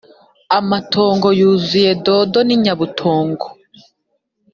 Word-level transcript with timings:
amatongo 0.59 1.27
yuzuye 1.39 1.91
dodo 2.05 2.39
n’inyabutongo 2.47 3.45